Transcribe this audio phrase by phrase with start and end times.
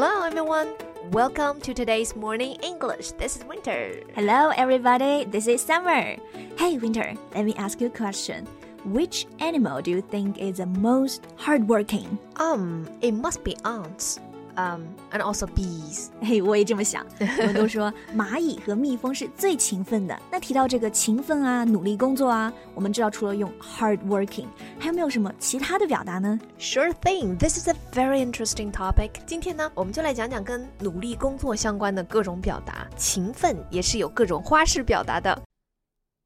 [0.00, 0.72] Hello, everyone.
[1.12, 3.12] Welcome to today's morning English.
[3.20, 4.00] This is Winter.
[4.14, 5.26] Hello, everybody.
[5.26, 6.16] This is Summer.
[6.56, 7.12] Hey, Winter.
[7.34, 8.46] Let me ask you a question.
[8.86, 12.18] Which animal do you think is the most hardworking?
[12.36, 14.18] Um, it must be ants.
[14.60, 16.08] Um, and also bees.
[16.20, 17.06] 嘿，我也这么想。
[17.18, 20.18] 我们都说 蚂蚁和蜜蜂是最勤奋的。
[20.30, 24.46] 那提到这个勤奋啊，努力工作啊，我们知道除了用 hardworking，
[24.78, 27.38] 还有没有什么其他的表达呢？Sure thing.
[27.38, 29.10] This is a very interesting topic.
[29.26, 32.86] 今天呢，我们就来讲讲跟努力工作相关的各种表达。
[32.96, 35.49] 勤奋也是有各种花式表达的。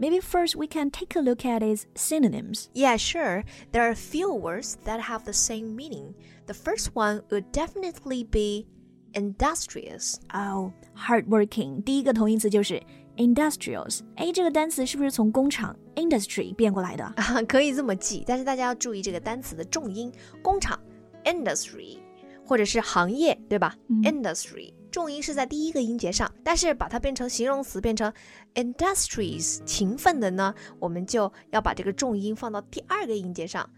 [0.00, 2.70] Maybe first we can take a look at its synonyms.
[2.72, 3.44] Yeah, sure.
[3.70, 6.14] There are a few words that have the same meaning.
[6.46, 8.66] The first one would definitely be
[9.12, 10.14] industrious.
[10.32, 11.82] Oh, hardworking.
[11.82, 12.82] 第一个同义词就是
[13.18, 14.00] industrious。
[14.16, 17.04] 哎，这个单词是不是从工厂 industry 变过来的？
[17.04, 20.80] 啊，可以这么记，但是大家要注意这个单词的重音，工厂
[21.24, 21.98] industry，
[22.46, 24.72] 或者是行业，对吧？industry。
[24.91, 28.11] 重音是在第一个音节上，但是把它变成形容词，变成
[28.53, 33.69] industrious 勤奋的呢，我们就要把这个重音放到第二个音节上，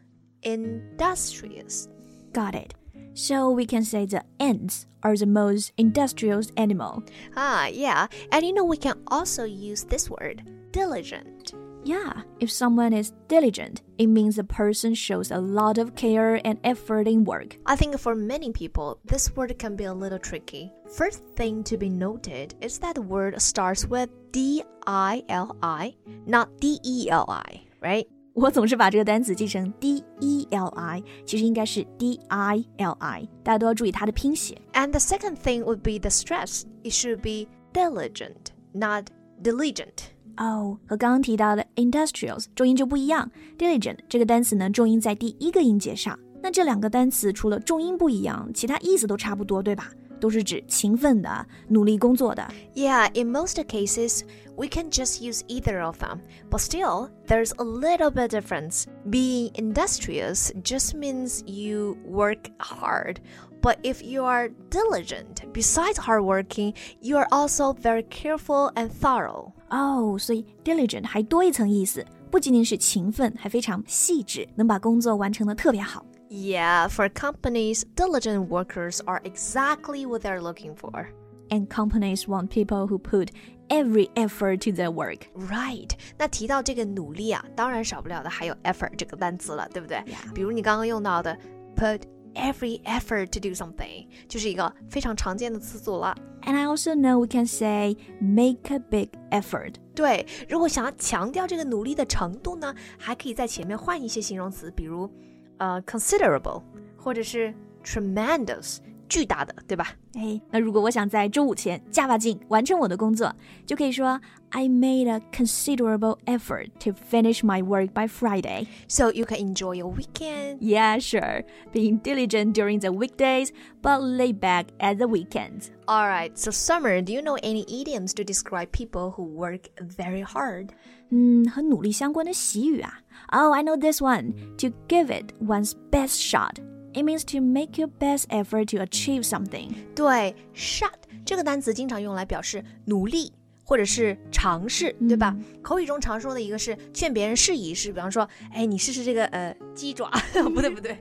[0.42, 2.74] industrious。Got it.
[3.16, 7.02] So we can say the ants are the most industrious animal.
[7.34, 8.10] Ah, yeah.
[8.30, 11.41] And you know, we can also use this word, diligent.
[11.84, 16.60] Yeah, if someone is diligent, it means the person shows a lot of care and
[16.66, 17.58] effort in work.
[17.66, 20.70] I think for many people, this word can be a little tricky.
[20.90, 25.96] First thing to be noted is that the word starts with D I L I,
[26.26, 28.06] not D E L I, right?
[28.34, 34.62] 我总是把这个单词记成 D E L I，其实应该是 D I L I，大家都要注意它的拼写。
[34.74, 36.64] And the second thing would be the stress.
[36.84, 39.06] It should be diligent, not
[39.42, 40.12] diligent.
[40.37, 43.31] 哦，和刚刚提到的 industrious 重音就不一样。
[43.59, 46.19] diligent 这个单词呢，重音在第一个音节上。
[46.43, 49.91] 那这两个单词除了重音不一样，其他意思都差不多，对吧？
[50.19, 52.49] 都是指勤奋的、努力工作的。
[52.77, 54.23] Yeah, in most cases,
[54.57, 58.85] we can just use either of them, but still, there's a little bit difference.
[59.05, 63.17] Being industrious just means you work hard.
[63.62, 69.52] But if you are diligent, besides hardworking, you are also very careful and thorough.
[69.70, 76.06] 哦，所以 diligent 还多一层意思，不仅仅是勤奋，还非常细致，能把工作完成的特别好。
[76.30, 81.08] Yeah, for companies, diligent workers are exactly what they're looking for.
[81.50, 83.30] And companies want people who put
[83.70, 85.28] every effort to their work.
[85.34, 85.92] Right.
[86.18, 89.98] 那提到这个努力啊，当然少不了的还有 effort 这个单词了，对不对？
[90.00, 90.34] Yeah.
[90.34, 91.38] 比如你刚刚用到的
[91.76, 92.02] put
[92.36, 96.16] every effort to do something，就是一个非常常见的词组了。
[96.44, 99.76] And I also know we can say make a big effort。
[99.96, 105.10] 对，如果想要强调这个努力的程度呢，还可以在前面换一些形容词，比如
[105.58, 106.62] 呃 considerable，
[106.96, 107.54] 或者是
[107.84, 108.78] tremendous。
[109.10, 109.94] 巨大的，对吧？
[110.16, 113.34] 哎，那如果我想在周五前加把劲完成我的工作，
[113.66, 118.68] 就可以说 I made a considerable effort to finish my work by Friday.
[118.88, 120.60] So you can enjoy your weekend.
[120.60, 121.44] Yeah, sure.
[121.72, 123.50] Being diligent during the weekdays,
[123.82, 125.72] but laid back at the weekends.
[125.88, 126.38] All right.
[126.38, 130.70] So Summer, do you know any idioms to describe people who work very hard?
[131.10, 133.00] 嗯，和努力相关的习语啊。
[133.32, 134.34] Oh, I know this one.
[134.58, 136.56] To give it one's best shot.
[136.94, 139.72] It means to make your best effort to achieve something.
[139.94, 140.94] 对，shot
[141.26, 143.32] 这个单词经常用来表示努力
[143.64, 145.36] 或者是尝试，对吧？
[145.62, 150.10] 口语中常说的一个是劝别人试一试，比方说，哎，你试试这个呃鸡爪，
[150.54, 150.98] 不对不对，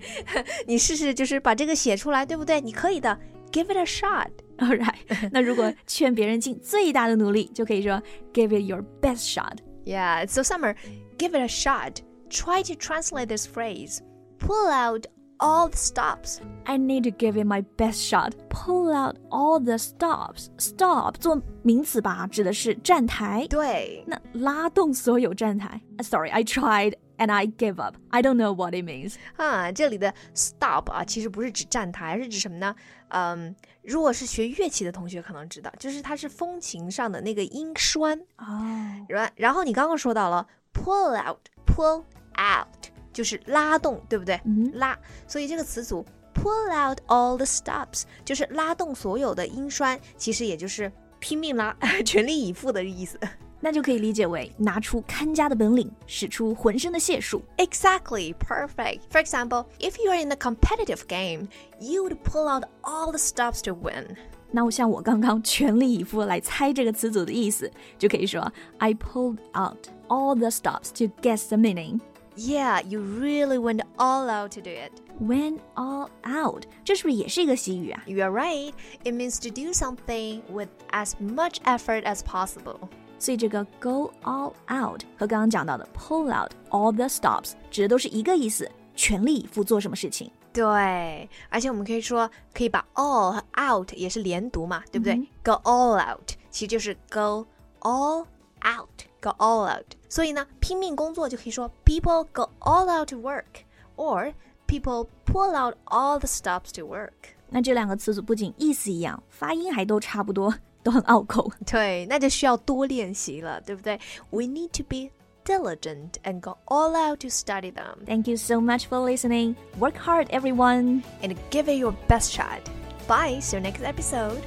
[0.66, 2.60] 你试试就是把这个写出来，对不对？
[2.60, 3.18] 你可以的，
[3.52, 4.30] give it a shot.
[4.58, 5.30] All right.
[5.32, 8.02] 那如果劝别人尽最大的努力，就可以说
[8.34, 9.58] give it your best shot.
[9.84, 10.26] Yeah.
[10.26, 10.74] So Summer,
[11.16, 11.98] give it a shot.
[12.28, 14.00] Try to translate this phrase.
[14.38, 15.06] Pull out
[15.40, 16.40] all the stops.
[16.64, 18.32] I need to give it my best shot.
[18.48, 20.48] Pull out all the stops.
[20.58, 23.46] Stop 做名词吧，指的是站台。
[23.48, 25.80] 对，那拉动所有站台。
[26.00, 27.96] Sorry, I tried and I gave up.
[28.10, 29.14] I don't know what it means.
[29.36, 32.74] 啊，这里的 stop 啊，其实不是指站台，是指什么呢？
[33.08, 38.18] 嗯，如果是学乐器的同学可能知道，就是它是风琴上的那个音栓。
[38.38, 42.02] 哦，然然后你刚刚说到了 pull out，pull
[42.36, 42.89] out。
[43.13, 44.39] 就是拉动，对不对？
[44.45, 44.97] 嗯、拉，
[45.27, 51.75] 所以这个词组 pull out all the stops 就是拉动所有的音栓，其实也就是拼命拉，
[52.05, 53.19] 全力以赴的意思。
[53.63, 57.43] 那就可以理解为拿出看家的本领，使出浑身的解数。
[57.57, 59.01] Exactly, perfect.
[59.11, 61.47] For example, if you are in a competitive game,
[61.79, 64.15] you would pull out all the stops to win.
[64.49, 71.99] 那我像我刚刚全力以赴来猜这个词组的意思，就可以说 I pulled out all the stops to guess the meaning.
[72.40, 74.92] Yeah, you really went all out to do it.
[75.20, 78.72] Went all out，这是不是也是一个习语啊 You are right.
[79.04, 82.88] It means to do something with as much effort as possible.
[83.18, 90.30] 所以这个 go all out 和刚刚讲到的 pull out all the stops 指的都是一个意思，全力以赴做什么事情。
[90.52, 97.46] 对，而且我们可以说，可以把 all 和 out 也是连读嘛，对不对、嗯 g o all out 其实就是 go
[97.80, 98.26] all
[98.62, 99.86] out，go all out。
[100.10, 104.32] 所以呢，拼命工作就可以说 people go all out to work，or
[104.66, 107.12] people pull out all the stops to work。
[107.48, 111.50] 那这两个词组不仅意思一样，发音还都差不多，都很拗口。
[111.64, 113.98] 对，那就需要多练习了，对不对？
[114.30, 115.10] We need to be
[115.44, 119.54] diligent and go all out to study them Thank you so much for listening.
[119.78, 121.02] Work hard, everyone.
[121.22, 122.60] and give it your best shot.
[123.06, 123.40] Bye.
[123.40, 124.42] See you next episode.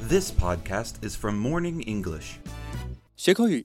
[0.00, 2.40] This podcast is from Morning English.
[3.14, 3.64] 学口语